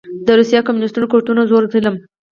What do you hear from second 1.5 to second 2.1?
ظلم